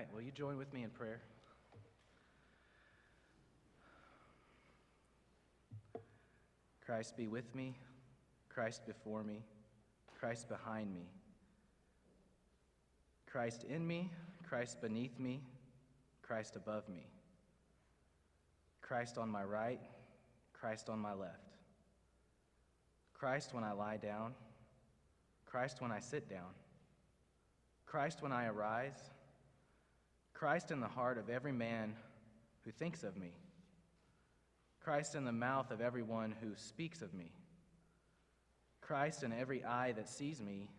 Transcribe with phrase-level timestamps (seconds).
[0.00, 1.20] right, will you join with me in prayer?
[6.86, 7.76] Christ be with me,
[8.48, 9.44] Christ before me,
[10.18, 11.10] Christ behind me,
[13.26, 14.10] Christ in me,
[14.48, 15.42] Christ beneath me,
[16.22, 17.06] Christ above me,
[18.80, 19.80] Christ on my right,
[20.54, 21.58] Christ on my left,
[23.12, 24.32] Christ when I lie down,
[25.44, 26.54] Christ when I sit down,
[27.84, 29.10] Christ when I arise,
[30.40, 31.92] Christ in the heart of every man
[32.64, 33.34] who thinks of me,
[34.82, 37.30] Christ in the mouth of everyone who speaks of me,
[38.80, 40.70] Christ in every eye that sees me,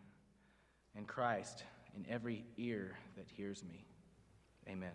[0.95, 1.63] and Christ
[1.95, 3.85] in every ear that hears me.
[4.67, 4.93] Amen.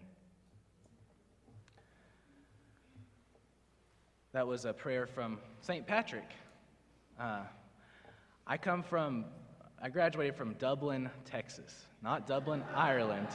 [4.32, 5.86] That was a prayer from St.
[5.86, 6.32] Patrick.
[7.20, 7.42] Uh,
[8.48, 9.26] I come from,
[9.80, 13.28] I graduated from Dublin, Texas, not Dublin, Ireland.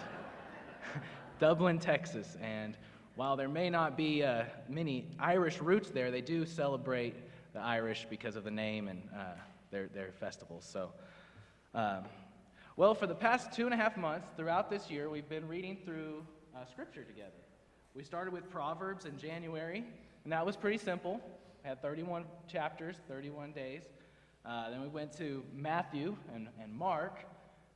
[1.42, 2.38] Dublin, Texas.
[2.39, 2.78] And
[3.16, 7.16] while there may not be uh, many Irish roots there, they do celebrate
[7.53, 9.23] the Irish because of the name and uh,
[9.72, 10.64] their, their festivals.
[10.72, 10.92] So,
[11.73, 12.03] um,
[12.78, 15.80] well, for the past two and a half months throughout this year, we've been reading
[15.84, 16.23] through
[16.56, 17.31] uh, Scripture together.
[17.95, 19.84] We started with Proverbs in January,
[20.23, 21.19] and that was pretty simple.
[21.64, 23.81] We had 31 chapters, 31 days.
[24.45, 27.25] Uh, then we went to Matthew and, and Mark.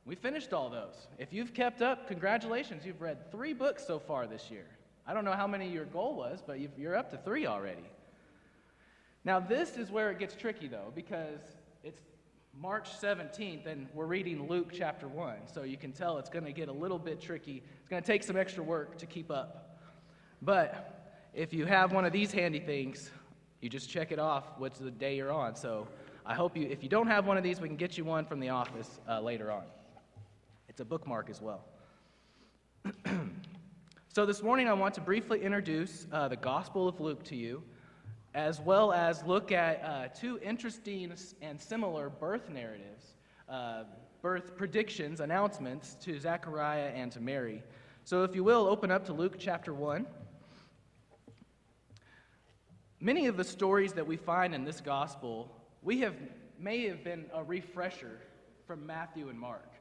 [0.06, 1.08] We finished all those.
[1.18, 2.86] If you've kept up, congratulations.
[2.86, 4.66] You've read three books so far this year.
[5.04, 7.84] I don't know how many your goal was, but you're up to three already.
[9.24, 11.40] Now, this is where it gets tricky, though, because
[11.82, 12.00] it's
[12.56, 15.48] March 17th, and we're reading Luke chapter 1.
[15.52, 17.64] So you can tell it's going to get a little bit tricky.
[17.80, 19.80] It's going to take some extra work to keep up.
[20.40, 23.10] But if you have one of these handy things,
[23.60, 25.56] you just check it off what's the day you're on.
[25.56, 25.88] So
[26.24, 28.24] I hope you, if you don't have one of these, we can get you one
[28.24, 29.64] from the office uh, later on.
[30.76, 31.64] It's a bookmark as well.
[34.12, 37.62] so this morning, I want to briefly introduce uh, the Gospel of Luke to you
[38.34, 41.10] as well as look at uh, two interesting
[41.40, 43.14] and similar birth narratives,
[43.48, 43.84] uh,
[44.20, 47.62] birth predictions, announcements to Zechariah and to Mary.
[48.04, 50.06] So, if you will, open up to Luke chapter 1.
[53.00, 56.16] Many of the stories that we find in this gospel, we have
[56.58, 58.20] may have been a refresher
[58.66, 59.75] from Matthew and Mark.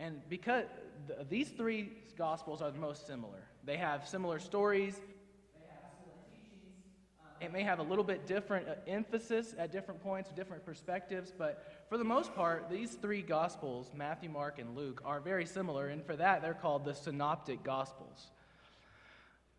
[0.00, 0.64] And because
[1.06, 4.98] th- these three gospels are the most similar, they have similar stories,
[7.40, 11.84] it may have a little bit different uh, emphasis at different points, different perspectives, but
[11.88, 16.04] for the most part, these three Gospels, Matthew, Mark, and Luke, are very similar, and
[16.04, 18.30] for that, they're called the Synoptic Gospels.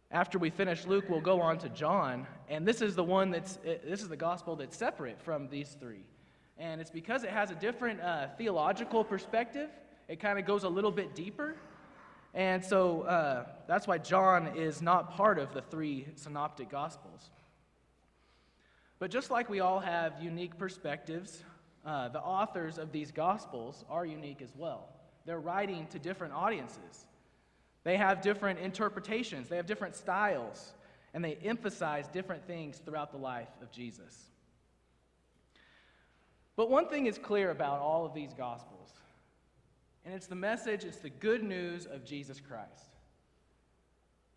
[0.09, 3.57] After we finish Luke, we'll go on to John, and this is the one that's,
[3.57, 6.05] uh, this is the Gospel that's separate from these three.
[6.57, 9.69] And it's because it has a different uh, theological perspective,
[10.11, 11.55] it kind of goes a little bit deeper.
[12.33, 17.29] And so uh, that's why John is not part of the three synoptic gospels.
[18.99, 21.43] But just like we all have unique perspectives,
[21.85, 24.89] uh, the authors of these Gospels are unique as well.
[25.25, 27.07] They're writing to different audiences,
[27.85, 30.73] they have different interpretations, they have different styles,
[31.13, 34.25] and they emphasize different things throughout the life of Jesus.
[36.57, 38.91] But one thing is clear about all of these Gospels,
[40.05, 42.95] and it's the message, it's the good news of Jesus Christ.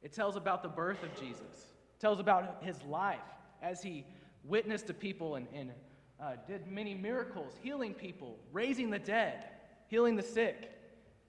[0.02, 3.18] It tells about the birth of Jesus, it tells about his life
[3.62, 4.04] as he
[4.44, 5.70] witnessed to people and, and
[6.20, 9.44] uh, did many miracles, healing people, raising the dead,
[9.88, 10.70] healing the sick,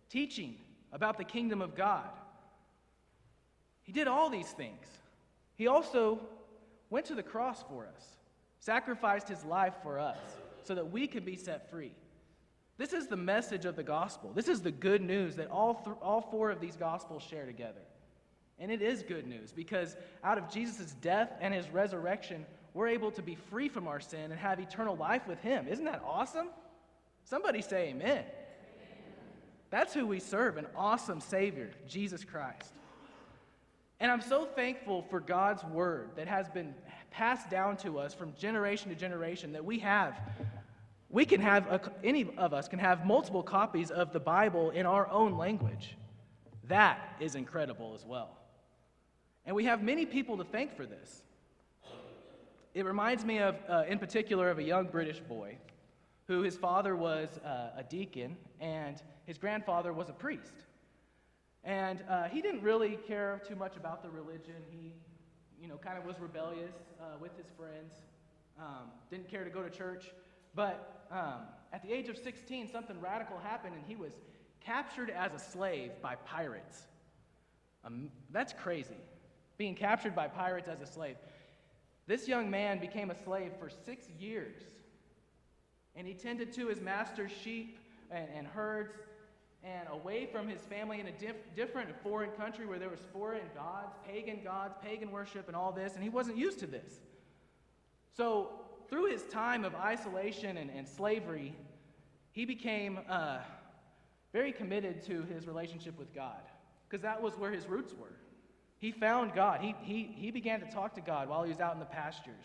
[0.10, 0.56] teaching
[0.92, 2.10] about the kingdom of God.
[3.82, 4.86] He did all these things.
[5.56, 6.20] He also
[6.90, 8.18] went to the cross for us,
[8.60, 10.18] sacrificed his life for us
[10.64, 11.94] so that we could be set free.
[12.78, 14.32] This is the message of the gospel.
[14.34, 17.82] This is the good news that all, th- all four of these gospels share together.
[18.60, 22.46] And it is good news because out of Jesus' death and his resurrection,
[22.76, 25.66] we're able to be free from our sin and have eternal life with Him.
[25.68, 26.50] Isn't that awesome?
[27.24, 28.10] Somebody say amen.
[28.10, 28.26] amen.
[29.70, 32.74] That's who we serve an awesome Savior, Jesus Christ.
[34.02, 36.76] And I'm so thankful for God's word that has been
[37.12, 40.20] passed down to us from generation to generation that we have.
[41.16, 44.86] We can have, a, any of us can have multiple copies of the Bible in
[44.86, 45.96] our own language.
[46.68, 48.38] That is incredible as well.
[49.46, 51.24] And we have many people to thank for this.
[52.74, 55.58] It reminds me of, uh, in particular, of a young British boy
[56.28, 60.66] who his father was uh, a deacon and his grandfather was a priest.
[61.64, 64.62] And uh, he didn't really care too much about the religion.
[64.70, 64.92] He,
[65.62, 67.94] you know, kind of was rebellious uh, with his friends,
[68.60, 70.12] um, didn't care to go to church.
[70.54, 71.42] But um,
[71.74, 74.14] at the age of 16, something radical happened, and he was
[74.60, 76.84] captured as a slave by pirates.
[77.84, 78.98] Um, that's crazy.
[79.58, 81.18] Being captured by pirates as a slave.
[82.08, 84.56] This young man became a slave for six years.
[85.96, 87.80] And he tended to his master's sheep
[88.12, 88.94] and, and herds
[89.64, 93.48] and away from his family in a diff- different foreign country where there was foreign
[93.56, 97.00] gods, pagan gods, pagan worship, and all this, and he wasn't used to this.
[98.16, 98.50] So,
[98.90, 101.56] through his time of isolation and, and slavery,
[102.32, 103.40] he became uh,
[104.34, 106.42] very committed to his relationship with God
[106.88, 108.16] because that was where his roots were.
[108.78, 109.62] He found God.
[109.62, 112.44] He, he, he began to talk to God while he was out in the pastures,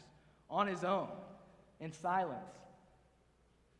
[0.49, 1.09] on his own,
[1.81, 2.55] in silence.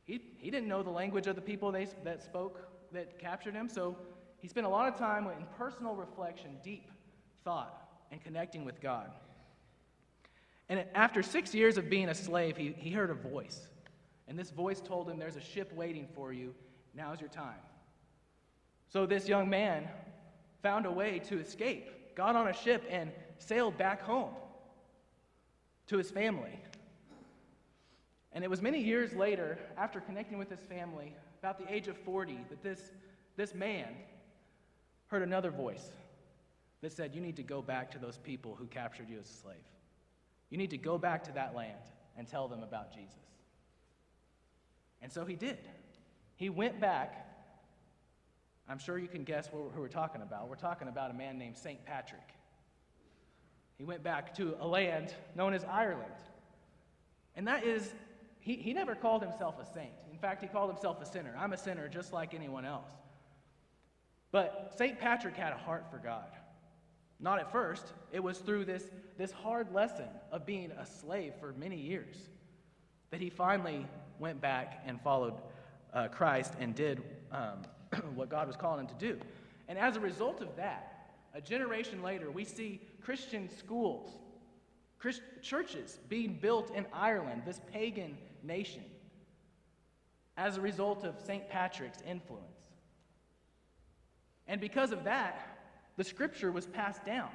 [0.05, 3.69] He, he didn't know the language of the people they, that spoke, that captured him,
[3.69, 3.97] so
[4.41, 6.91] he spent a lot of time in personal reflection, deep
[7.45, 9.11] thought, and connecting with God.
[10.71, 13.69] And after six years of being a slave, he, he heard a voice.
[14.29, 16.55] And this voice told him, There's a ship waiting for you.
[16.95, 17.59] Now's your time.
[18.89, 19.89] So this young man
[20.63, 24.31] found a way to escape, got on a ship, and sailed back home
[25.89, 26.61] to his family.
[28.33, 31.97] And it was many years later, after connecting with his family, about the age of
[31.99, 32.93] 40, that this,
[33.37, 33.89] this man
[35.09, 35.91] heard another voice
[36.81, 39.33] that said, You need to go back to those people who captured you as a
[39.33, 39.57] slave.
[40.51, 41.79] You need to go back to that land
[42.17, 43.17] and tell them about Jesus.
[45.01, 45.59] And so he did.
[46.37, 47.27] He went back.
[48.69, 50.49] I'm sure you can guess who we're talking about.
[50.49, 51.85] We're talking about a man named St.
[51.85, 52.35] Patrick.
[53.79, 56.13] He went back to a land known as Ireland.
[57.35, 57.95] And that is,
[58.41, 59.93] he, he never called himself a saint.
[60.13, 61.35] In fact, he called himself a sinner.
[61.39, 62.91] I'm a sinner just like anyone else.
[64.33, 64.99] But St.
[64.99, 66.29] Patrick had a heart for God.
[67.21, 67.93] Not at first.
[68.13, 68.85] It was through this,
[69.19, 72.17] this hard lesson of being a slave for many years
[73.11, 73.87] that he finally
[74.19, 75.35] went back and followed
[75.93, 77.03] uh, Christ and did
[77.33, 77.63] um,
[78.15, 79.19] what God was calling him to do.
[79.69, 84.11] And as a result of that, a generation later, we see Christian schools,
[84.99, 88.83] Christ- churches being built in Ireland, this pagan nation,
[90.37, 91.49] as a result of St.
[91.49, 92.47] Patrick's influence.
[94.49, 95.50] And because of that,
[96.01, 97.29] the scripture was passed down.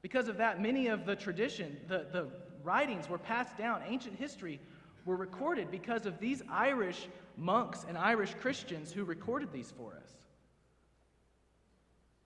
[0.00, 2.28] Because of that, many of the tradition, the, the
[2.62, 3.82] writings were passed down.
[3.84, 4.60] Ancient history
[5.04, 10.08] were recorded because of these Irish monks and Irish Christians who recorded these for us.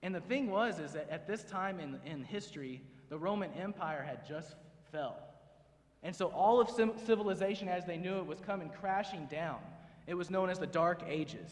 [0.03, 4.05] And the thing was, is that at this time in, in history, the Roman Empire
[4.07, 4.53] had just
[4.91, 5.17] fell.
[6.03, 9.57] And so all of civilization as they knew it was coming crashing down.
[10.05, 11.51] It was known as the Dark Ages.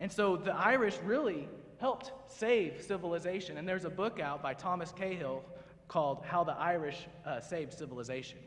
[0.00, 1.48] And so the Irish really
[1.78, 3.58] helped save civilization.
[3.58, 5.42] And there's a book out by Thomas Cahill
[5.88, 8.38] called How the Irish uh, Saved Civilization.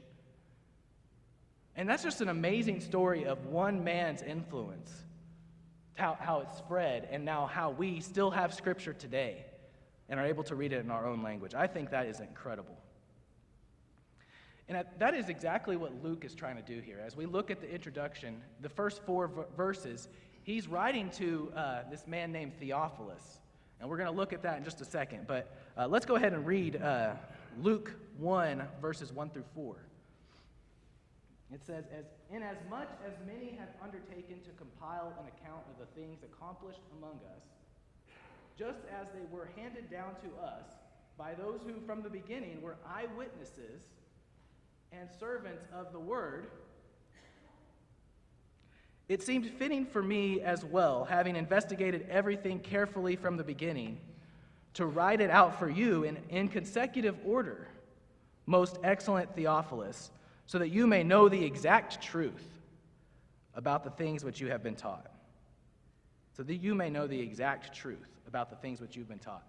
[1.76, 4.92] And that's just an amazing story of one man's influence,
[5.96, 9.46] how, how it spread, and now how we still have Scripture today
[10.10, 11.54] and are able to read it in our own language.
[11.54, 12.76] I think that is incredible.
[14.70, 17.02] And that is exactly what Luke is trying to do here.
[17.06, 20.10] As we look at the introduction, the first four v- verses,
[20.48, 23.42] he's writing to uh, this man named Theophilus.
[23.80, 25.28] And we're going to look at that in just a second.
[25.28, 27.14] But uh, let's go ahead and read uh,
[27.62, 29.76] Luke 1, verses 1 through 4.
[31.54, 36.20] It says, as, Inasmuch as many have undertaken to compile an account of the things
[36.24, 37.44] accomplished among us,
[38.58, 40.64] just as they were handed down to us
[41.18, 43.82] by those who from the beginning were eyewitnesses
[44.92, 46.48] and servants of the word,
[49.10, 54.00] it seemed fitting for me as well, having investigated everything carefully from the beginning,
[54.74, 57.68] to write it out for you in, in consecutive order,
[58.46, 60.12] most excellent Theophilus,
[60.46, 62.46] so that you may know the exact truth
[63.56, 65.10] about the things which you have been taught.
[66.34, 69.44] So that you may know the exact truth about the things which you've been taught.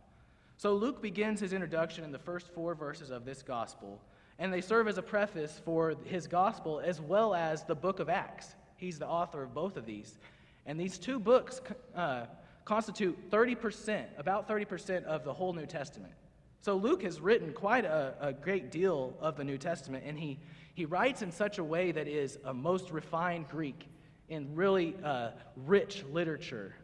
[0.57, 4.01] So Luke begins his introduction in the first four verses of this gospel,
[4.39, 8.09] and they serve as a preface for his gospel as well as the book of
[8.09, 8.55] Acts.
[8.79, 10.17] He's the author of both of these.
[10.65, 11.61] And these two books
[11.95, 12.27] uh,
[12.65, 16.13] constitute 30%, about 30% of the whole New Testament.
[16.61, 20.39] So Luke has written quite a, a great deal of the New Testament, and he,
[20.75, 23.89] he writes in such a way that is a most refined Greek
[24.29, 26.75] in really uh, rich literature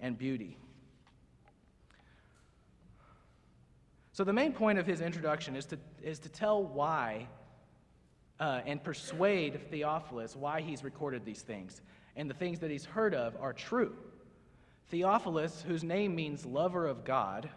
[0.00, 0.56] and beauty.
[4.12, 7.26] So, the main point of his introduction is to, is to tell why
[8.42, 11.80] uh, and persuade Theophilus why he's recorded these things.
[12.16, 13.94] And the things that he's heard of are true.
[14.88, 17.48] Theophilus, whose name means lover of God,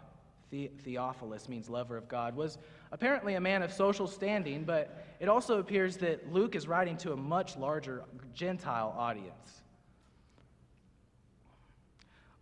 [0.50, 2.58] the- Theophilus means lover of God, was
[2.92, 7.12] apparently a man of social standing, but it also appears that Luke is writing to
[7.12, 9.62] a much larger Gentile audience.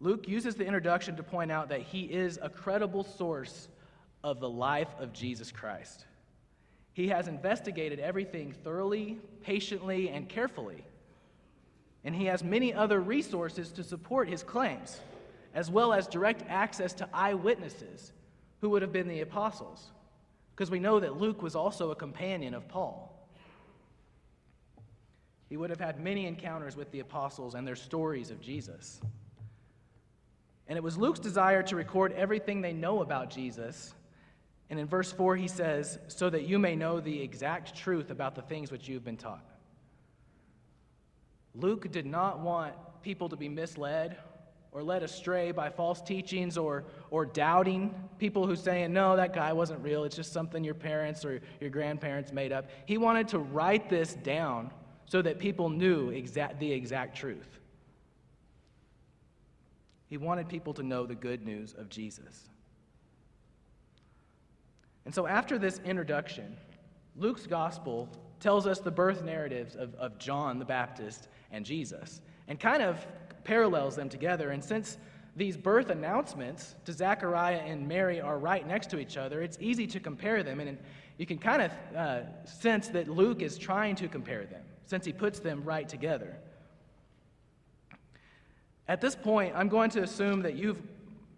[0.00, 3.68] Luke uses the introduction to point out that he is a credible source
[4.22, 6.04] of the life of Jesus Christ.
[6.94, 10.84] He has investigated everything thoroughly, patiently, and carefully.
[12.04, 15.00] And he has many other resources to support his claims,
[15.54, 18.12] as well as direct access to eyewitnesses
[18.60, 19.90] who would have been the apostles.
[20.54, 23.10] Because we know that Luke was also a companion of Paul.
[25.48, 29.00] He would have had many encounters with the apostles and their stories of Jesus.
[30.68, 33.94] And it was Luke's desire to record everything they know about Jesus
[34.70, 38.34] and in verse 4, he says, So that you may know the exact truth about
[38.34, 39.44] the things which you've been taught.
[41.54, 44.16] Luke did not want people to be misled
[44.72, 49.52] or led astray by false teachings or, or doubting people who saying, no, that guy
[49.52, 50.02] wasn't real.
[50.02, 52.68] It's just something your parents or your grandparents made up.
[52.86, 54.72] He wanted to write this down
[55.06, 57.60] so that people knew exact, the exact truth.
[60.08, 62.48] He wanted people to know the good news of Jesus.
[65.04, 66.56] And so, after this introduction,
[67.16, 68.08] Luke's gospel
[68.40, 73.06] tells us the birth narratives of, of John the Baptist and Jesus and kind of
[73.44, 74.50] parallels them together.
[74.50, 74.98] And since
[75.36, 79.86] these birth announcements to Zechariah and Mary are right next to each other, it's easy
[79.88, 80.60] to compare them.
[80.60, 80.78] And
[81.18, 85.12] you can kind of uh, sense that Luke is trying to compare them since he
[85.12, 86.36] puts them right together.
[88.86, 90.82] At this point, I'm going to assume that you've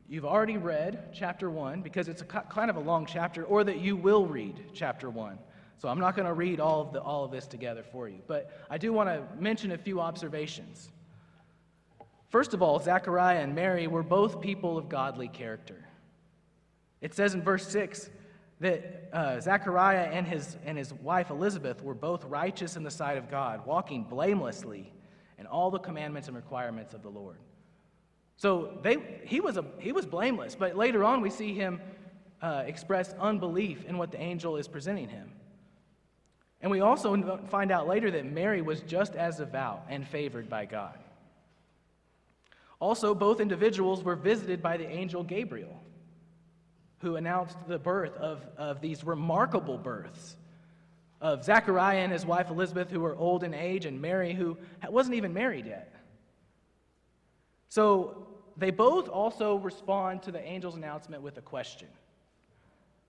[0.08, 3.78] you've already read chapter 1 because it's a kind of a long chapter, or that
[3.78, 5.38] you will read chapter 1.
[5.78, 8.20] So I'm not going to read all of, the, all of this together for you,
[8.26, 10.90] but I do want to mention a few observations.
[12.30, 15.86] First of all, Zechariah and Mary were both people of godly character.
[17.00, 18.10] It says in verse 6
[18.60, 23.18] that uh, Zechariah and his, and his wife Elizabeth were both righteous in the sight
[23.18, 24.92] of God, walking blamelessly
[25.38, 27.36] in all the commandments and requirements of the Lord.
[28.36, 31.80] So they, he, was a, he was blameless, but later on we see him
[32.42, 35.30] uh, express unbelief in what the angel is presenting him.
[36.60, 40.64] And we also find out later that Mary was just as devout and favored by
[40.64, 40.98] God.
[42.78, 45.80] Also, both individuals were visited by the angel Gabriel,
[46.98, 50.36] who announced the birth of, of these remarkable births
[51.20, 55.14] of Zechariah and his wife Elizabeth, who were old in age, and Mary, who wasn't
[55.14, 55.95] even married yet.
[57.68, 61.88] So they both also respond to the angel's announcement with a question.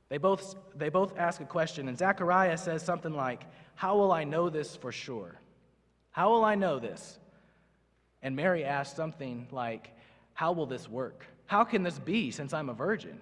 [0.10, 3.44] They both, they both ask a question, and Zechariah says something like,
[3.76, 5.40] How will I know this for sure?
[6.12, 7.20] How will I know this?
[8.22, 9.92] And Mary asks something like,
[10.34, 11.26] How will this work?
[11.46, 13.20] How can this be since I'm a virgin?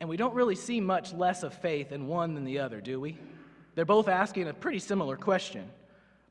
[0.00, 3.00] And we don't really see much less of faith in one than the other, do
[3.00, 3.16] we?
[3.74, 5.70] They're both asking a pretty similar question.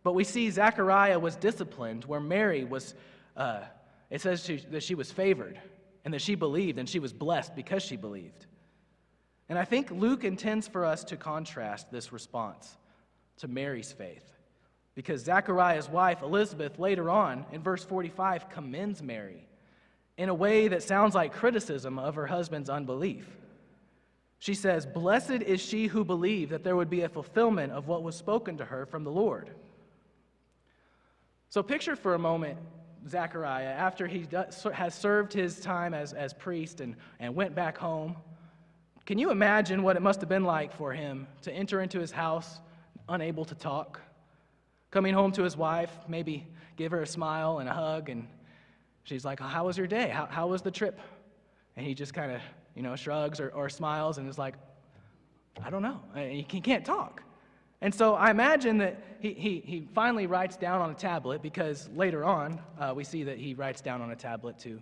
[0.04, 2.94] But we see Zechariah was disciplined, where Mary was,
[3.38, 3.62] uh,
[4.10, 5.60] it says she, that she was favored
[6.06, 8.46] and that she believed and she was blessed because she believed.
[9.50, 12.78] And I think Luke intends for us to contrast this response
[13.38, 14.24] to Mary's faith.
[14.96, 19.48] Because Zechariah's wife, Elizabeth, later on in verse 45, commends Mary
[20.18, 23.26] in a way that sounds like criticism of her husband's unbelief.
[24.38, 28.04] She says, Blessed is she who believed that there would be a fulfillment of what
[28.04, 29.50] was spoken to her from the Lord.
[31.54, 32.58] So picture for a moment
[33.08, 34.26] Zechariah after he
[34.74, 38.16] has served his time as, as priest and, and went back home.
[39.06, 42.12] Can you imagine what it must have been like for him to enter into his
[42.12, 42.60] house
[43.08, 44.02] unable to talk?
[44.90, 48.28] Coming home to his wife, maybe give her a smile and a hug, and
[49.04, 50.10] she's like, How was your day?
[50.10, 51.00] How, how was the trip?
[51.78, 52.42] And he just kind of,
[52.74, 54.56] you know, shrugs or, or smiles and is like,
[55.64, 56.02] I don't know.
[56.16, 57.22] He can't talk.
[57.84, 61.90] And so I imagine that he, he, he finally writes down on a tablet because
[61.94, 64.82] later on uh, we see that he writes down on a tablet to,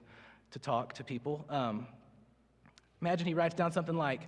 [0.51, 1.43] to talk to people.
[1.49, 1.87] Um,
[3.01, 4.21] imagine he writes down something like,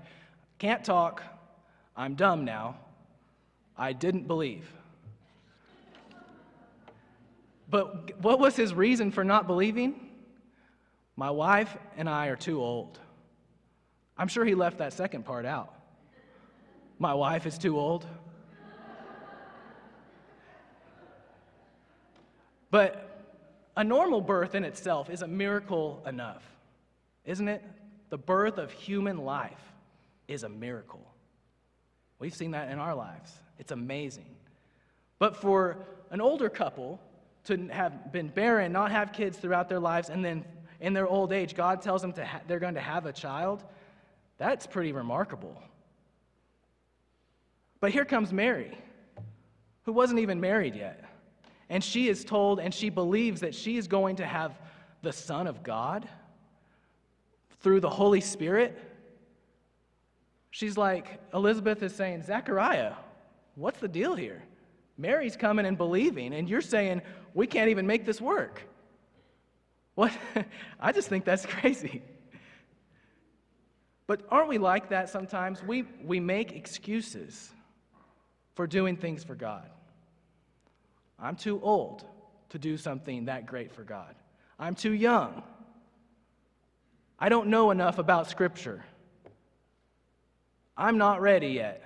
[0.57, 1.21] Can't talk,
[1.95, 2.77] I'm dumb now,
[3.77, 4.67] I didn't believe.
[7.69, 10.09] But what was his reason for not believing?
[11.15, 12.97] My wife and I are too old.
[14.17, 15.71] I'm sure he left that second part out.
[16.97, 18.07] My wife is too old.
[22.73, 23.27] But
[23.77, 26.41] a normal birth in itself is a miracle enough,
[27.23, 27.63] isn't it?
[28.09, 29.61] The birth of human life
[30.27, 31.05] is a miracle.
[32.17, 33.31] We've seen that in our lives.
[33.59, 34.25] It's amazing.
[35.19, 36.99] But for an older couple
[37.43, 40.43] to have been barren, not have kids throughout their lives, and then
[40.79, 43.63] in their old age, God tells them to ha- they're going to have a child,
[44.39, 45.61] that's pretty remarkable.
[47.79, 48.75] But here comes Mary,
[49.83, 51.02] who wasn't even married yet.
[51.73, 54.59] And she is told and she believes that she is going to have
[55.01, 56.07] the Son of God
[57.61, 58.77] through the Holy Spirit.
[60.51, 62.93] She's like, Elizabeth is saying, Zechariah,
[63.55, 64.43] what's the deal here?
[64.99, 67.01] Mary's coming and believing, and you're saying,
[67.33, 68.61] we can't even make this work.
[69.95, 70.11] What?
[70.79, 72.03] I just think that's crazy.
[74.05, 75.63] But aren't we like that sometimes?
[75.63, 77.49] We, we make excuses
[78.53, 79.67] for doing things for God.
[81.23, 82.03] I'm too old
[82.49, 84.13] to do something that great for God.
[84.59, 85.41] I'm too young.
[87.17, 88.83] I don't know enough about Scripture.
[90.75, 91.83] I'm not ready yet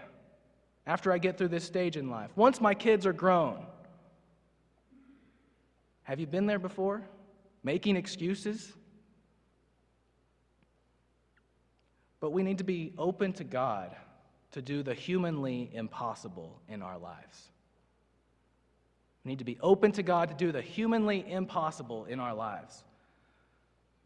[0.88, 2.32] after I get through this stage in life.
[2.36, 3.64] Once my kids are grown,
[6.02, 7.04] have you been there before?
[7.64, 8.74] Making excuses?
[12.20, 13.96] But we need to be open to God
[14.54, 17.52] to do the humanly impossible in our lives.
[19.28, 22.86] We need to be open to God to do the humanly impossible in our lives.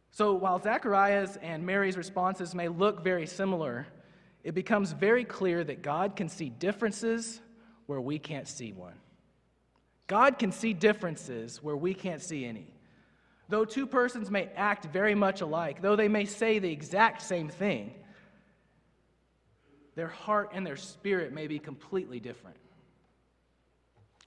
[0.10, 3.86] So while Zechariah's and Mary's responses may look very similar,
[4.44, 7.40] it becomes very clear that God can see differences
[7.86, 8.96] where we can't see one.
[10.08, 12.74] God can see differences where we can't see any.
[13.48, 17.48] Though two persons may act very much alike, though they may say the exact same
[17.48, 17.94] thing,
[19.94, 22.58] their heart and their spirit may be completely different.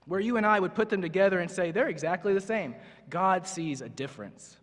[0.07, 2.75] Where you and I would put them together and say they're exactly the same,
[3.09, 4.59] God sees a difference.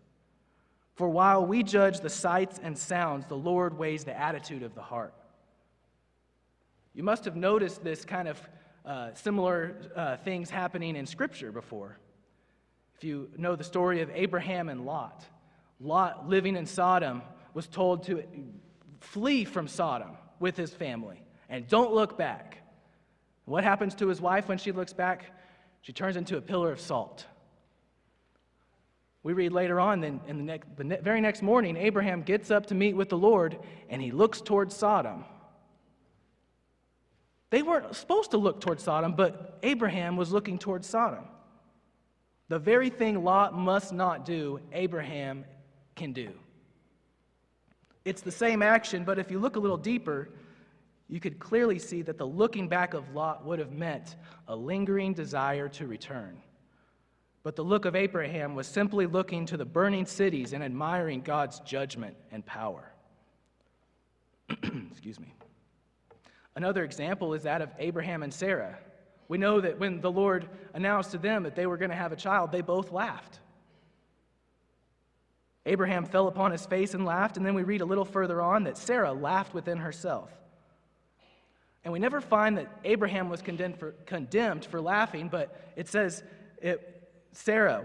[0.94, 4.82] For while we judge the sights and sounds, the Lord weighs the attitude of the
[4.82, 5.14] heart.
[6.94, 8.48] You must have noticed this kind of
[8.84, 11.98] uh, similar uh, things happening in Scripture before.
[12.96, 15.24] If you know the story of Abraham and Lot,
[15.80, 17.22] Lot, living in Sodom,
[17.54, 18.22] was told to
[19.00, 22.61] flee from Sodom with his family and don't look back.
[23.44, 25.24] What happens to his wife when she looks back?
[25.82, 27.26] She turns into a pillar of salt.
[29.24, 32.66] We read later on, then in the, next, the very next morning, Abraham gets up
[32.66, 35.24] to meet with the Lord and he looks towards Sodom.
[37.50, 41.24] They weren't supposed to look towards Sodom, but Abraham was looking towards Sodom.
[42.48, 45.44] The very thing Lot must not do, Abraham
[45.94, 46.32] can do.
[48.04, 50.30] It's the same action, but if you look a little deeper,
[51.08, 54.16] you could clearly see that the looking back of Lot would have meant
[54.48, 56.40] a lingering desire to return.
[57.42, 61.60] But the look of Abraham was simply looking to the burning cities and admiring God's
[61.60, 62.92] judgment and power.
[64.90, 65.34] Excuse me.
[66.54, 68.78] Another example is that of Abraham and Sarah.
[69.28, 72.12] We know that when the Lord announced to them that they were going to have
[72.12, 73.40] a child, they both laughed.
[75.64, 78.64] Abraham fell upon his face and laughed, and then we read a little further on
[78.64, 80.30] that Sarah laughed within herself.
[81.84, 86.22] And we never find that Abraham was condemned for, condemned for laughing, but it says
[86.58, 86.88] it,
[87.32, 87.84] Sarah,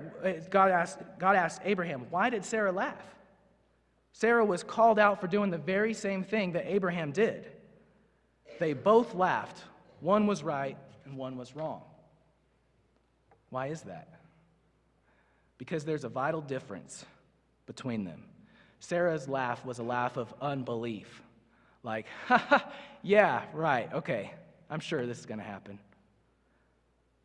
[0.50, 3.04] God asked, God asked Abraham, why did Sarah laugh?
[4.12, 7.48] Sarah was called out for doing the very same thing that Abraham did.
[8.60, 9.64] They both laughed.
[10.00, 11.82] One was right and one was wrong.
[13.50, 14.20] Why is that?
[15.58, 17.06] Because there's a vital difference
[17.66, 18.24] between them.
[18.80, 21.22] Sarah's laugh was a laugh of unbelief.
[21.88, 22.06] Like,
[23.02, 24.34] yeah, right, okay,
[24.70, 25.80] I'm sure this is going to happen.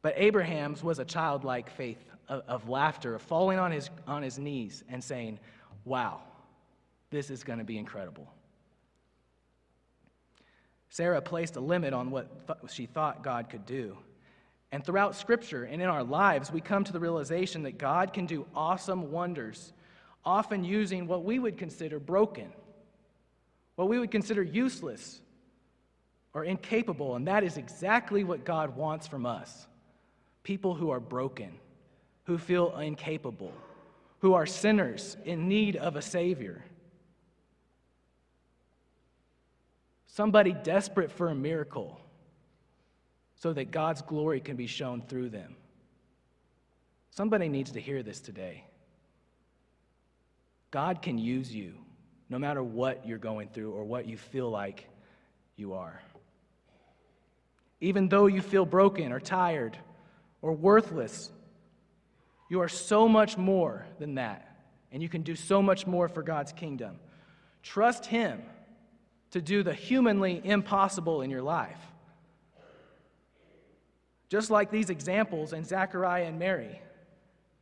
[0.03, 1.99] But Abraham's was a childlike faith
[2.29, 5.41] of, of, laughter, of falling on his, on his knees and saying,
[5.85, 6.21] wow,
[7.11, 8.33] this is going to be incredible.
[10.91, 13.99] Sarah placed a limit on what th- she thought God could do.
[14.71, 18.27] And throughout Scripture and in our lives, we come to the realization that God can
[18.27, 19.73] do awesome wonders
[20.25, 22.53] often using what we would consider broken,
[23.83, 25.21] what we would consider useless
[26.35, 27.17] or incapable.
[27.17, 29.67] And that is exactly what God wants from us
[30.45, 31.51] people who are broken,
[32.25, 33.53] who feel incapable,
[34.21, 36.65] who are sinners in need of a Savior.
[40.07, 42.01] Somebody desperate for a miracle
[43.35, 45.57] so that God's glory can be shown through them.
[47.11, 48.65] Somebody needs to hear this today.
[50.71, 51.75] God can use you
[52.33, 54.89] no matter what you're going through or what you feel like
[55.55, 56.01] you are.
[57.83, 59.77] Even though you feel broken or tired
[60.41, 61.31] or worthless,
[62.49, 64.57] you are so much more than that,
[64.91, 66.97] and you can do so much more for God's kingdom.
[67.63, 68.41] Trust Him
[69.33, 71.81] to do the humanly impossible in your life.
[74.31, 76.81] Just like these examples in Zechariah and Mary,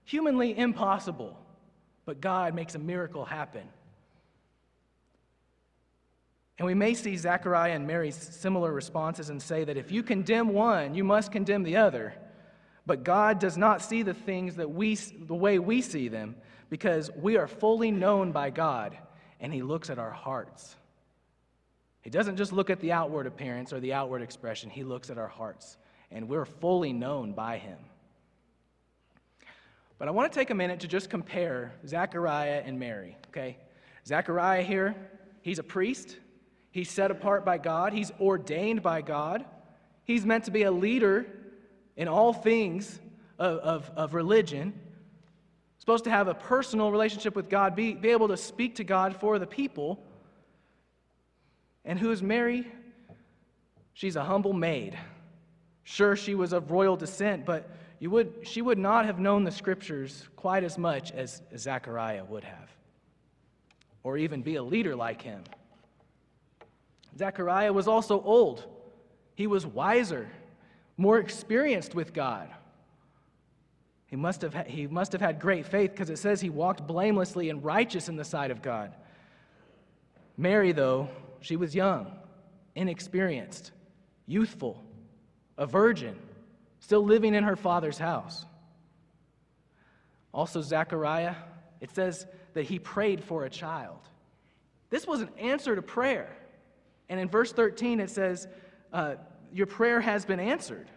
[0.04, 1.36] humanly impossible
[2.04, 3.62] but God makes a miracle happen.
[6.60, 10.50] And we may see Zechariah and Mary's similar responses and say that if you condemn
[10.50, 12.12] one, you must condemn the other.
[12.84, 16.36] But God does not see the things that we, the way we see them
[16.68, 18.94] because we are fully known by God
[19.40, 20.76] and He looks at our hearts.
[22.02, 25.16] He doesn't just look at the outward appearance or the outward expression, He looks at
[25.16, 25.78] our hearts
[26.10, 27.78] and we're fully known by Him.
[29.96, 33.56] But I want to take a minute to just compare Zechariah and Mary, okay?
[34.06, 34.94] Zechariah here,
[35.40, 36.18] he's a priest.
[36.70, 37.92] He's set apart by God.
[37.92, 39.44] He's ordained by God.
[40.04, 41.26] He's meant to be a leader
[41.96, 43.00] in all things
[43.38, 44.72] of, of, of religion.
[45.78, 49.16] Supposed to have a personal relationship with God, be, be able to speak to God
[49.16, 50.02] for the people.
[51.84, 52.70] And who is Mary?
[53.94, 54.96] She's a humble maid.
[55.82, 59.50] Sure, she was of royal descent, but you would, she would not have known the
[59.50, 62.70] scriptures quite as much as Zechariah would have,
[64.02, 65.42] or even be a leader like him.
[67.18, 68.66] Zechariah was also old,
[69.34, 70.28] he was wiser,
[70.96, 72.48] more experienced with God.
[74.06, 77.48] He must have, he must have had great faith because it says he walked blamelessly
[77.48, 78.94] and righteous in the sight of God.
[80.36, 81.08] Mary, though,
[81.40, 82.10] she was young,
[82.74, 83.70] inexperienced,
[84.26, 84.82] youthful,
[85.56, 86.16] a virgin
[86.80, 88.46] still living in her father's house.
[90.32, 91.34] Also, Zechariah,
[91.80, 93.98] it says that he prayed for a child.
[94.88, 96.36] This was an answer to prayer.
[97.10, 98.48] And in verse 13, it says,
[98.92, 99.16] uh,
[99.52, 100.88] Your prayer has been answered.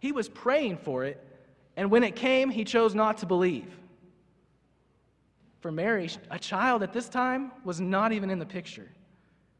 [0.00, 1.22] He was praying for it,
[1.76, 3.70] and when it came, he chose not to believe.
[5.60, 8.88] For Mary, a child at this time was not even in the picture.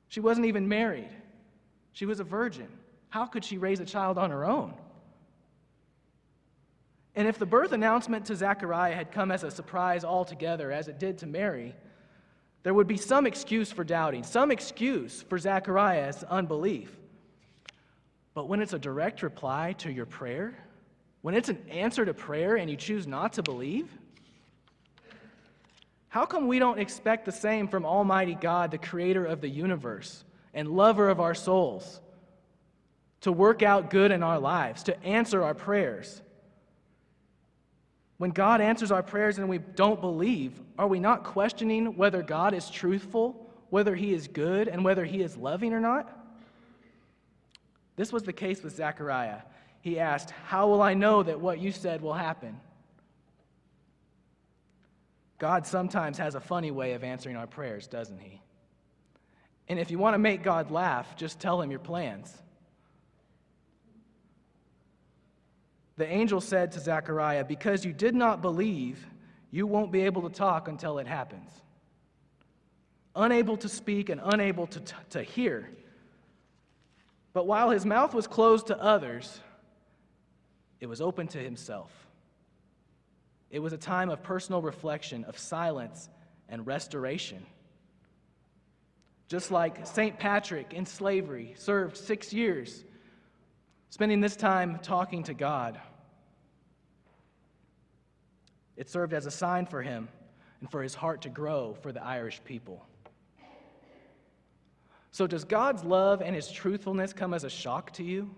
[0.09, 1.11] She wasn't even married,
[1.93, 2.69] she was a virgin.
[3.11, 4.75] How could she raise a child on her own?
[7.15, 10.99] And if the birth announcement to Zechariah had come as a surprise altogether, as it
[10.99, 11.77] did to Mary,
[12.65, 16.97] there would be some excuse for doubting, some excuse for Zechariah's unbelief.
[18.33, 20.57] But when it's a direct reply to your prayer,
[21.21, 23.89] when it's an answer to prayer and you choose not to believe,
[26.09, 30.25] how come we don't expect the same from Almighty God, the creator of the universe
[30.55, 32.01] and lover of our souls,
[33.21, 36.23] to work out good in our lives, to answer our prayers?
[38.19, 42.55] When God answers our prayers and we don't believe, are we not questioning whether God
[42.55, 46.11] is truthful, whether He is good, and whether He is loving or not?
[47.97, 49.41] This was the case with Zechariah.
[49.81, 52.61] He asked, How will I know that what you said will happen?
[55.39, 58.41] God sometimes has a funny way of answering our prayers, doesn't He?
[59.69, 62.33] And if you want to make God laugh, just tell Him your plans.
[65.97, 69.07] The angel said to Zechariah, Because you did not believe,
[69.51, 71.51] you won't be able to talk until it happens.
[73.15, 75.71] Unable to speak and unable to, t- to hear.
[77.33, 79.41] But while his mouth was closed to others,
[80.81, 81.93] it was open to himself.
[83.51, 86.09] It was a time of personal reflection, of silence
[86.49, 87.47] and restoration.
[89.29, 90.19] Just like St.
[90.19, 92.85] Patrick in slavery served six years
[93.95, 95.81] spending this time talking to God.
[98.77, 100.09] It served as a sign for him
[100.59, 102.85] and for his heart to grow for the Irish people.
[105.13, 108.35] So, does God's love and his truthfulness come as a shock to you?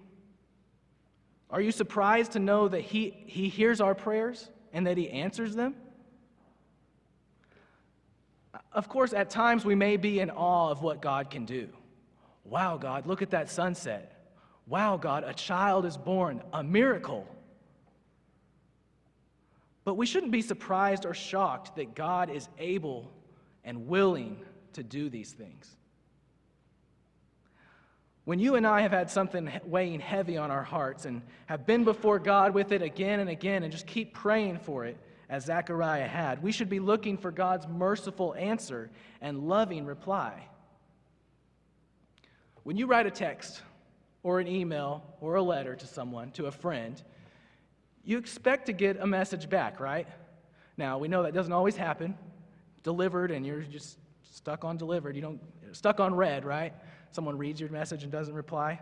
[1.48, 5.54] Are you surprised to know that he, he hears our prayers and that he answers
[5.54, 5.74] them?
[8.72, 11.70] Of course, at times we may be in awe of what God can do.
[12.44, 14.15] Wow, God, look at that sunset.
[14.66, 17.26] Wow, God, a child is born, a miracle.
[19.84, 23.12] But we shouldn't be surprised or shocked that God is able
[23.64, 24.38] and willing
[24.72, 25.76] to do these things.
[28.24, 31.84] When you and I have had something weighing heavy on our hearts and have been
[31.84, 34.96] before God with it again and again and just keep praying for it,
[35.28, 40.48] as Zechariah had, we should be looking for God's merciful answer and loving reply.
[42.64, 43.62] When you write a text,
[44.26, 47.00] or an email or a letter to someone, to a friend,
[48.02, 50.08] you expect to get a message back, right?
[50.76, 52.18] Now, we know that doesn't always happen.
[52.82, 55.14] Delivered, and you're just stuck on delivered.
[55.14, 56.72] You don't, stuck on read, right?
[57.12, 58.80] Someone reads your message and doesn't reply.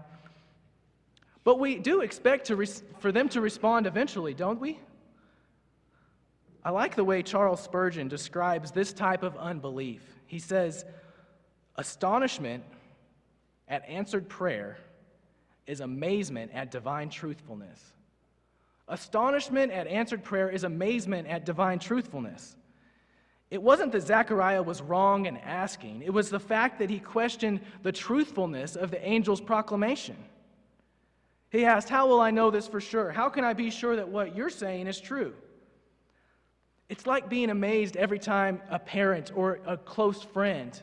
[1.44, 4.80] But we do expect to res- for them to respond eventually, don't we?
[6.64, 10.02] I like the way Charles Spurgeon describes this type of unbelief.
[10.26, 10.86] He says,
[11.76, 12.64] Astonishment
[13.68, 14.78] at answered prayer
[15.66, 17.92] is amazement at divine truthfulness.
[18.88, 22.56] Astonishment at answered prayer is amazement at divine truthfulness.
[23.50, 27.60] It wasn't that Zechariah was wrong in asking, it was the fact that he questioned
[27.82, 30.16] the truthfulness of the angel's proclamation.
[31.50, 33.12] He asked, How will I know this for sure?
[33.12, 35.34] How can I be sure that what you're saying is true?
[36.88, 40.78] It's like being amazed every time a parent or a close friend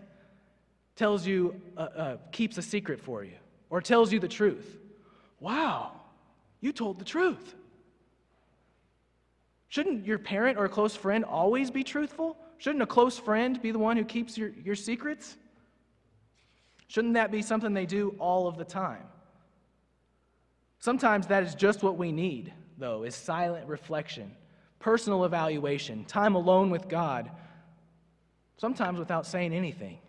[0.95, 3.35] tells you, uh, uh, keeps a secret for you,
[3.71, 4.77] or tells you the truth.
[5.39, 5.93] Wow,
[6.60, 7.55] you told the truth.
[9.69, 12.38] Shouldn't your parent or a close friend always be truthful?
[12.60, 15.38] Shouldn't a close friend be the one who keeps your, your secrets?
[16.89, 19.03] Shouldn't that be something they do all of the time?
[20.79, 24.31] Sometimes that is just what we need, though, is silent reflection,
[24.79, 27.31] personal evaluation, time alone with God,
[28.57, 29.99] sometimes without saying anything.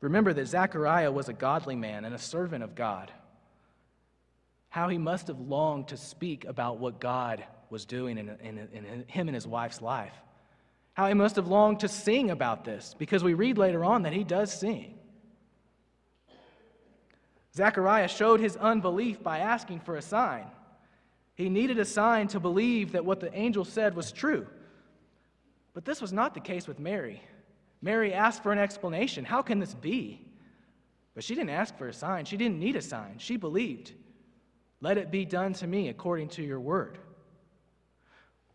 [0.00, 3.10] Remember that Zechariah was a godly man and a servant of God.
[4.68, 9.04] How he must have longed to speak about what God was doing in, in, in,
[9.08, 10.12] him and his wife's life.
[10.94, 14.12] How he must have longed to sing about this, because we read later on that
[14.12, 14.98] he does sing.
[17.54, 20.46] Zechariah showed his unbelief by asking for a sign.
[21.34, 24.46] He needed a sign to believe that what the angel said was true.
[25.72, 27.22] But this was not the case with Mary.
[27.80, 29.24] Mary asked for an explanation.
[29.24, 30.20] How can this be?
[31.14, 32.24] But she didn't ask for a sign.
[32.24, 33.16] She didn't need a sign.
[33.18, 33.92] She believed.
[34.80, 36.98] Let it be done to me according to your word.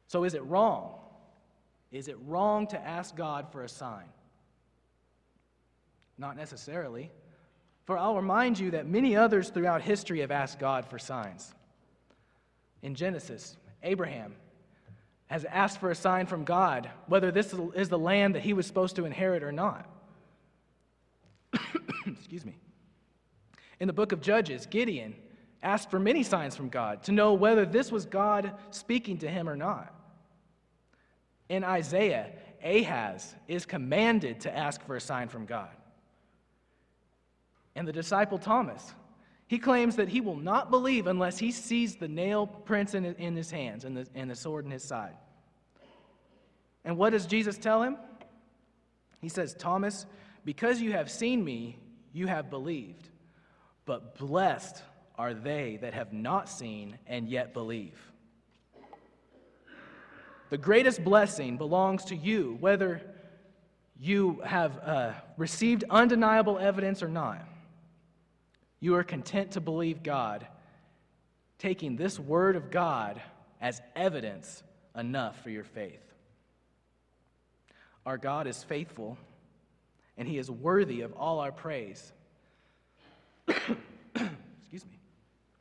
[0.07, 0.95] So is it wrong?
[1.91, 4.05] Is it wrong to ask God for a sign?
[6.17, 7.11] Not necessarily.
[7.85, 11.53] For I'll remind you that many others throughout history have asked God for signs.
[12.81, 14.35] In Genesis, Abraham
[15.33, 18.67] has asked for a sign from God, whether this is the land that he was
[18.67, 19.89] supposed to inherit or not.
[22.05, 22.55] Excuse me.
[23.79, 25.15] In the book of Judges, Gideon
[25.63, 29.49] asked for many signs from God to know whether this was God speaking to him
[29.49, 29.91] or not.
[31.49, 32.29] In Isaiah,
[32.63, 35.71] Ahaz is commanded to ask for a sign from God.
[37.75, 38.93] And the disciple Thomas
[39.47, 43.51] he claims that he will not believe unless he sees the nail prints in, his
[43.51, 45.15] hands and the, and the sword in his side.
[46.85, 47.97] And what does Jesus tell him?
[49.21, 50.05] He says, Thomas,
[50.43, 51.77] because you have seen me,
[52.11, 53.09] you have believed.
[53.85, 54.81] But blessed
[55.17, 57.99] are they that have not seen and yet believe.
[60.49, 63.01] The greatest blessing belongs to you, whether
[63.99, 67.47] you have uh, received undeniable evidence or not
[68.83, 70.45] you are content to believe God,
[71.57, 73.21] taking this word of God
[73.61, 74.61] as evidence
[74.93, 76.01] enough for your faith.
[78.05, 79.17] Our God is faithful,
[80.17, 82.11] and He is worthy of all our praise.
[83.47, 84.99] Excuse me.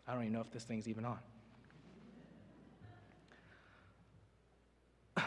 [0.06, 1.18] I don't even know if this thing's even on.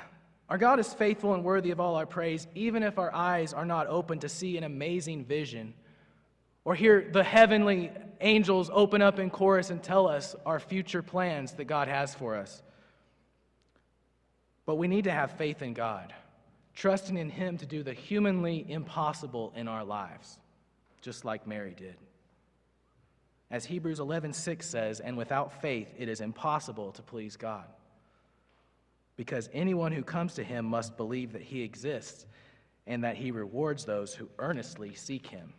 [0.49, 3.65] Our God is faithful and worthy of all our praise, even if our eyes are
[3.65, 5.73] not open to see an amazing vision
[6.65, 11.53] or hear the heavenly angels open up in chorus and tell us our future plans
[11.53, 12.63] that God has for us.
[14.65, 16.13] But we need to have faith in God,
[16.75, 20.39] trusting in Him to do the humanly impossible in our lives,
[21.01, 21.95] just like Mary did.
[23.49, 27.65] As Hebrews 11:6 says, and without faith it is impossible to please God.
[29.17, 32.25] Because anyone who comes to him must believe that he exists
[32.85, 35.53] and that he rewards those who earnestly seek him.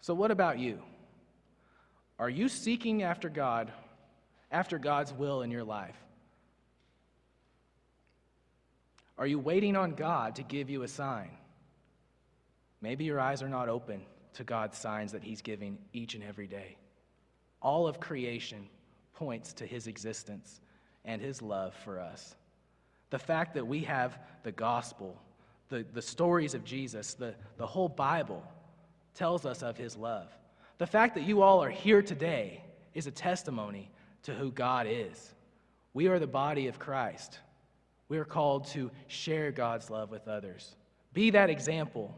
[0.00, 0.82] So, what about you?
[2.18, 3.72] Are you seeking after God,
[4.50, 5.96] after God's will in your life?
[9.20, 11.30] Are you waiting on God to give you a sign?
[12.80, 14.00] Maybe your eyes are not open
[14.32, 16.78] to God's signs that He's giving each and every day.
[17.60, 18.66] All of creation
[19.14, 20.62] points to His existence
[21.04, 22.34] and His love for us.
[23.10, 25.20] The fact that we have the gospel,
[25.68, 28.42] the, the stories of Jesus, the, the whole Bible
[29.14, 30.28] tells us of his love.
[30.78, 33.90] The fact that you all are here today is a testimony
[34.22, 35.34] to who God is.
[35.92, 37.38] We are the body of Christ.
[38.10, 40.74] We are called to share God's love with others.
[41.14, 42.14] Be that example,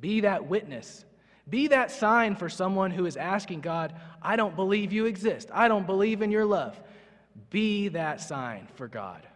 [0.00, 1.04] be that witness,
[1.48, 5.48] be that sign for someone who is asking God, I don't believe you exist.
[5.52, 6.80] I don't believe in your love.
[7.50, 9.26] Be that sign for God.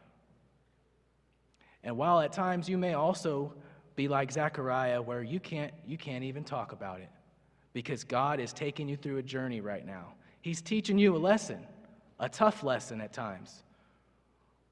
[1.84, 3.52] And while at times you may also
[3.96, 7.10] be like Zechariah, where you can't, you can't even talk about it
[7.72, 10.14] because God is taking you through a journey right now.
[10.40, 11.66] He's teaching you a lesson,
[12.18, 13.62] a tough lesson at times,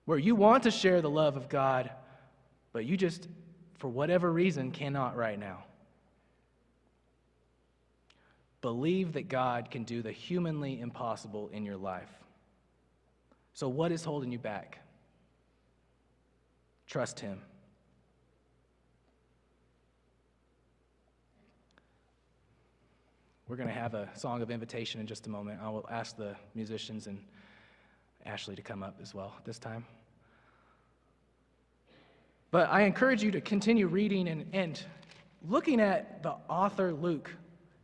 [0.08, 1.90] where you want to share the love of God,
[2.72, 3.28] but you just,
[3.74, 5.64] for whatever reason, cannot right now.
[8.62, 12.08] Believe that God can do the humanly impossible in your life.
[13.52, 14.78] So, what is holding you back?
[16.86, 17.42] Trust Him.
[23.46, 25.58] we're going to have a song of invitation in just a moment.
[25.62, 27.18] I will ask the musicians and
[28.26, 29.86] Ashley to come up as well this time.
[32.50, 34.82] But I encourage you to continue reading and, and
[35.46, 37.30] looking at the author Luke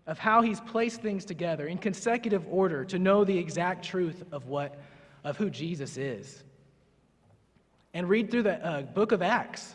[0.06, 4.46] of how he's placed things together in consecutive order to know the exact truth of
[4.46, 4.78] what
[5.24, 6.44] of who Jesus is.
[7.94, 9.74] And read through the uh, book of Acts,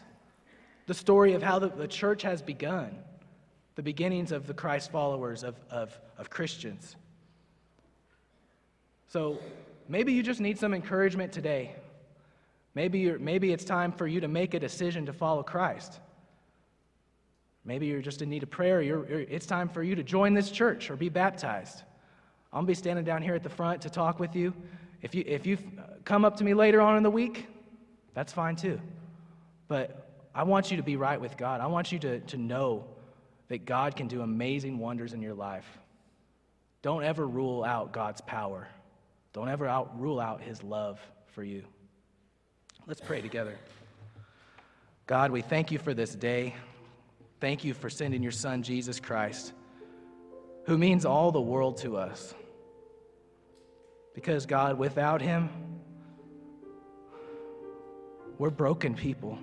[0.86, 2.96] the story of how the, the church has begun,
[3.76, 6.96] the beginnings of the Christ followers, of, of, of Christians.
[9.08, 9.40] So
[9.88, 11.76] maybe you just need some encouragement today.
[12.80, 16.00] Maybe, maybe it's time for you to make a decision to follow Christ.
[17.66, 18.82] Maybe you're just in need of prayer.
[18.82, 21.84] You're, you're, it's time for you to join this church or be baptized.
[22.54, 24.54] I'll be standing down here at the front to talk with you.
[25.02, 27.48] If you if you uh, come up to me later on in the week,
[28.14, 28.80] that's fine too.
[29.68, 31.60] But I want you to be right with God.
[31.60, 32.86] I want you to, to know
[33.50, 35.68] that God can do amazing wonders in your life.
[36.82, 38.70] Don't ever rule out God's power.
[39.34, 40.98] Don't ever out, rule out his love
[41.34, 41.66] for you.
[42.88, 43.58] Let's pray together.
[45.06, 46.56] God, we thank you for this day.
[47.40, 49.54] Thank you for sending your son, Jesus Christ,
[50.66, 52.34] who means all the world to us.
[54.14, 55.50] Because, God, without him,
[58.38, 59.38] we're broken people.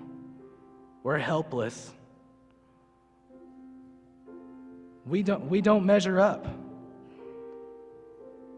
[1.03, 1.91] We're helpless.
[5.05, 6.45] We don't, we don't measure up.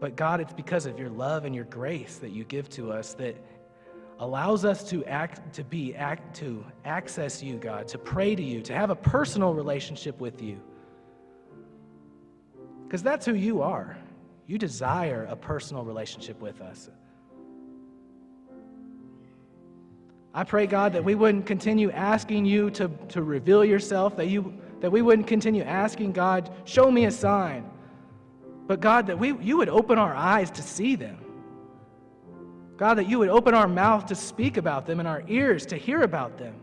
[0.00, 3.14] But God, it's because of your love and your grace that you give to us
[3.14, 3.36] that
[4.20, 8.60] allows us to act to be act to access you, God, to pray to you,
[8.62, 10.60] to have a personal relationship with you.
[12.86, 13.96] Because that's who you are.
[14.46, 16.90] You desire a personal relationship with us.
[20.34, 24.54] I pray, God, that we wouldn't continue asking you to, to reveal yourself, that, you,
[24.80, 27.68] that we wouldn't continue asking, God, show me a sign.
[28.66, 31.18] But God, that we, you would open our eyes to see them.
[32.80, 35.76] God, that you would open our mouth to speak about them and our ears to
[35.76, 36.54] hear about them.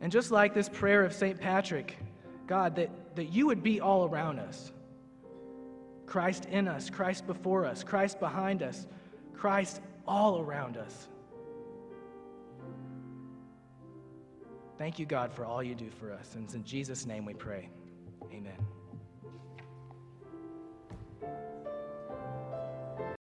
[0.00, 1.38] And just like this prayer of St.
[1.38, 1.98] Patrick,
[2.46, 4.72] God, that, that you would be all around us.
[6.06, 8.86] Christ in us, Christ before us, Christ behind us,
[9.34, 11.08] Christ all around us.
[14.78, 16.36] Thank you, God, for all you do for us.
[16.36, 17.68] And it's in Jesus' name we pray.
[18.32, 18.56] Amen.